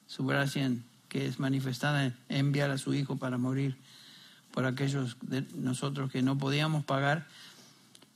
[0.05, 0.69] Su gracia
[1.07, 3.77] que es manifestada en enviar a su Hijo para morir
[4.51, 7.25] por aquellos de nosotros que no podíamos pagar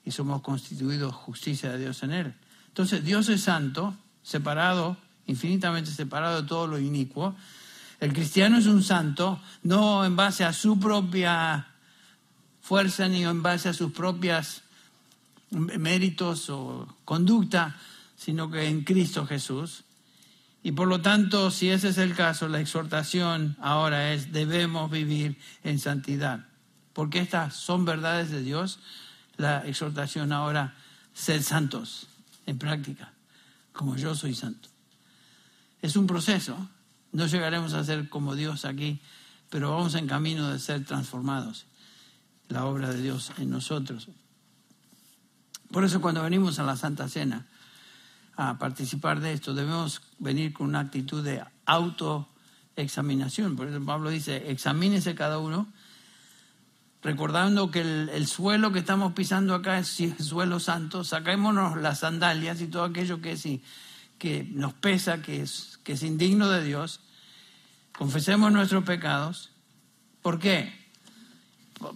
[0.04, 2.34] y somos constituidos justicia de Dios en Él.
[2.67, 7.38] Entonces Dios es santo, separado, infinitamente separado de todo lo inicuo,
[7.99, 11.67] el cristiano es un santo, no en base a su propia
[12.62, 14.62] fuerza ni en base a sus propias
[15.51, 17.75] méritos o conducta,
[18.15, 19.83] sino que en Cristo Jesús.
[20.62, 25.38] Y por lo tanto, si ese es el caso, la exhortación ahora es debemos vivir
[25.63, 26.47] en santidad.
[26.93, 28.79] Porque estas son verdades de Dios,
[29.38, 30.75] la exhortación ahora,
[31.13, 32.07] ser santos
[32.45, 33.13] en práctica,
[33.73, 34.69] como yo soy santo.
[35.81, 36.69] Es un proceso,
[37.12, 39.02] no llegaremos a ser como Dios aquí,
[39.50, 41.65] pero vamos en camino de ser transformados.
[42.48, 44.10] La obra de Dios en nosotros.
[45.72, 47.45] Por eso cuando venimos a la Santa Cena
[48.36, 53.56] a participar de esto, debemos venir con una actitud de autoexaminación.
[53.56, 55.67] Por eso Pablo dice, examínese cada uno,
[57.04, 62.67] recordando que el, suelo que estamos pisando acá es, suelo santo, saquémonos las sandalias y
[62.67, 63.62] todo aquello que, sí,
[64.19, 66.99] que nos pesa, que es que es indigno de Dios,
[67.97, 69.49] confesemos nuestros pecados.
[70.21, 70.77] ¿Por qué?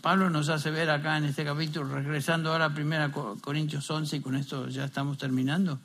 [0.02, 4.20] Pablo nos hace ver acá en este capítulo, regresando ahora a 1 Corintios 11, y
[4.22, 5.80] con esto ya estamos terminando.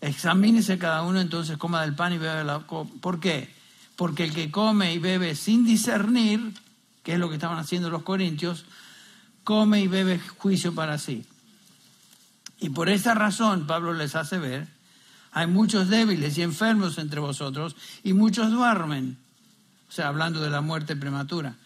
[0.00, 2.90] Examínese cada uno, entonces coma del pan y bebe la copa.
[3.00, 3.54] ¿Por qué?
[3.94, 6.54] Porque el que come y bebe sin discernir,
[7.02, 8.64] que es lo que estaban haciendo los corintios,
[9.44, 11.26] come y bebe juicio para sí.
[12.60, 14.77] Y por esa razón Pablo les hace ver
[15.32, 19.18] hay muchos débiles y enfermos entre vosotros y muchos duermen.
[19.88, 21.56] O sea, hablando de la muerte prematura.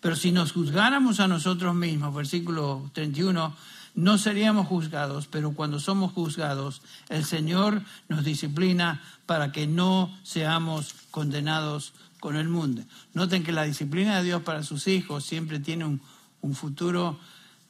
[0.00, 3.54] Pero si nos juzgáramos a nosotros mismos, versículo 31,
[3.94, 10.94] no seríamos juzgados, pero cuando somos juzgados, el Señor nos disciplina para que no seamos
[11.10, 12.82] condenados con el mundo.
[13.14, 17.18] Noten que la disciplina de Dios para sus hijos siempre tiene un, futuro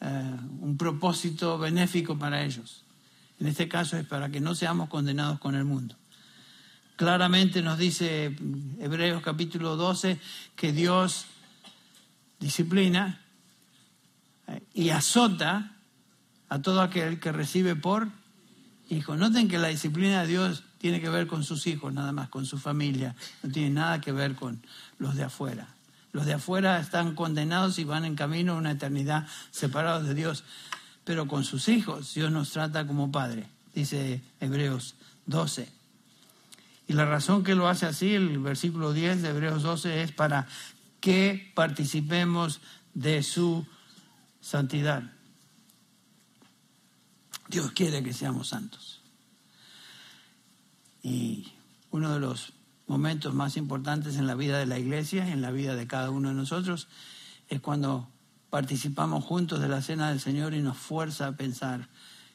[0.01, 2.84] eh, un propósito benéfico para ellos.
[3.45, 5.97] En este caso es para que no seamos condenados con el mundo.
[6.97, 8.35] Claramente nos dice
[8.81, 10.19] Hebreos capítulo 12
[10.57, 11.27] que Dios
[12.41, 13.21] disciplina
[14.47, 15.77] eh, y azota
[16.49, 18.09] a todo aquel que recibe por
[18.89, 19.15] hijo.
[19.15, 22.47] Noten que la disciplina de Dios tiene que ver con sus hijos, nada más, con
[22.47, 24.65] su familia, no tiene nada que ver con
[24.99, 25.69] los de afuera.
[26.13, 30.45] Los de afuera están condenados y van en camino a una eternidad separados de Dios,
[31.05, 34.95] pero con sus hijos Dios nos trata como padre, dice Hebreos
[35.27, 35.69] 12.
[36.87, 40.47] Y la razón que lo hace así, el versículo 10 de Hebreos 12, es para
[41.01, 42.61] que participemos
[42.93, 43.67] de su
[44.41, 45.03] santidad.
[47.49, 49.03] Dios quiere que seamos santos.
[51.03, 51.53] Y
[51.91, 52.53] uno de los
[52.87, 56.29] momentos más importantes en la vida de la iglesia, en la vida de cada uno
[56.29, 56.89] de nosotros,
[57.49, 58.09] es cuando
[58.55, 61.89] participamos juntos de la cena del Señor y nos fuerza a pensar,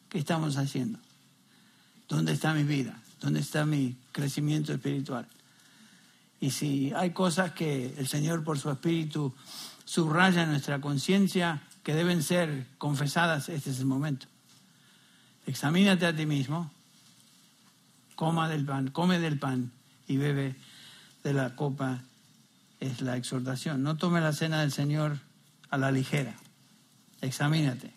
[0.09, 0.99] ¿qué estamos haciendo?
[2.09, 2.99] ¿Dónde está mi vida?
[3.21, 5.25] ¿Dónde está mi crecimiento espiritual?
[6.41, 9.33] Y si hay cosas que el Señor por su espíritu
[9.85, 14.27] subraya en nuestra conciencia que deben ser confesadas, este es el momento.
[15.45, 16.69] Examínate a ti mismo,
[18.15, 19.71] coma del pan, come del pan
[20.05, 20.57] y bebe
[21.23, 22.01] de la copa,
[22.81, 23.83] es la exhortación.
[23.83, 25.28] No tome la cena del Señor
[25.69, 26.35] a la ligera.
[27.21, 27.93] Examínate.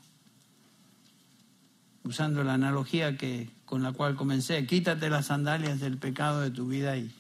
[2.05, 6.67] Usando la analogía que, con la cual comencé, quítate las sandalias del pecado de tu
[6.67, 7.13] vida y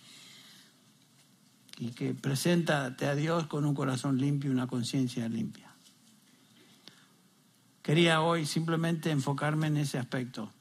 [1.82, 5.68] y que preséntate a Dios con un corazón limpio y una conciencia limpia.
[7.82, 10.52] Quería hoy simplemente enfocarme en ese aspecto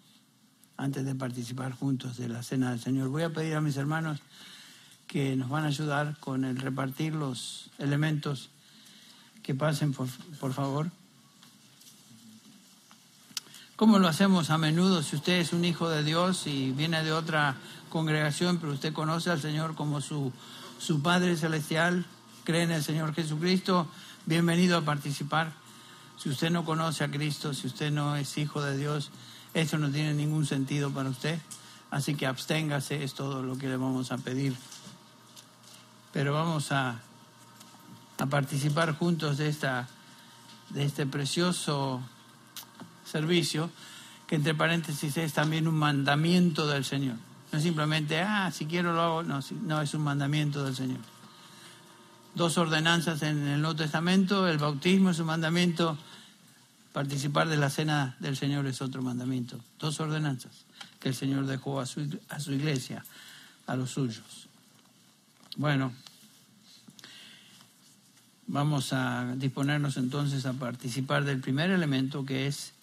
[0.77, 3.09] antes de participar juntos de la cena del Señor.
[3.09, 4.19] Voy a pedir a mis hermanos
[5.05, 8.49] que nos van a ayudar con el repartir los elementos
[9.43, 10.07] que pasen, por,
[10.39, 10.91] por favor.
[13.75, 17.13] ¿Cómo lo hacemos a menudo si usted es un hijo de Dios y viene de
[17.13, 17.55] otra
[17.89, 20.31] congregación, pero usted conoce al Señor como su
[20.81, 22.07] su Padre Celestial,
[22.43, 23.87] cree en el Señor Jesucristo,
[24.25, 25.53] bienvenido a participar.
[26.17, 29.11] Si usted no conoce a Cristo, si usted no es hijo de Dios,
[29.53, 31.39] esto no tiene ningún sentido para usted.
[31.91, 34.55] Así que absténgase, es todo lo que le vamos a pedir.
[36.11, 36.99] Pero vamos a,
[38.21, 39.87] a participar juntos de, esta,
[40.69, 42.03] de este precioso
[43.03, 43.71] servicio,
[44.27, 47.15] que entre paréntesis es también un mandamiento del Señor.
[47.51, 49.23] No es simplemente, ah, si quiero lo hago.
[49.23, 50.99] No, no, es un mandamiento del Señor.
[52.35, 55.97] Dos ordenanzas en el Nuevo Testamento, el bautismo es un mandamiento,
[56.93, 59.57] participar de la cena del Señor es otro mandamiento.
[59.79, 60.51] Dos ordenanzas
[60.99, 63.03] que el Señor dejó a su, a su iglesia,
[63.65, 64.47] a los suyos.
[65.57, 65.91] Bueno,
[68.47, 72.73] vamos a disponernos entonces a participar del primer elemento que es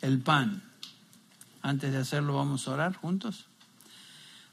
[0.00, 0.62] el pan.
[1.62, 3.46] Antes de hacerlo vamos a orar juntos.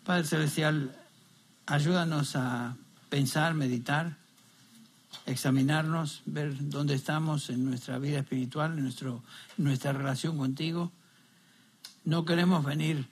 [0.04, 0.96] Padre Celestial,
[1.66, 2.76] ayúdanos a
[3.10, 4.16] pensar, meditar,
[5.26, 9.22] examinarnos, ver dónde estamos en nuestra vida espiritual, en, nuestro,
[9.58, 10.92] nuestra relación contigo.
[12.06, 13.08] No queremos venir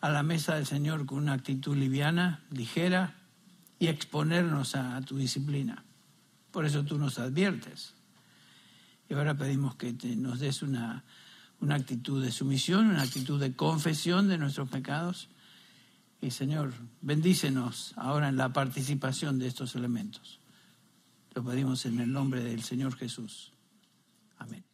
[0.00, 3.14] a la mesa del Señor con una actitud liviana, ligera
[3.78, 5.82] y exponernos a, tu disciplina.
[6.56, 7.92] Por eso tú nos adviertes.
[9.10, 11.04] Y ahora pedimos que nos des una,
[11.60, 15.28] una actitud de sumisión, una actitud de confesión de nuestros pecados
[16.22, 20.40] y Señor, bendícenos ahora en la participación de estos elementos.
[21.34, 23.52] Lo pedimos en el nombre del Señor Jesús.
[24.38, 24.65] Amén.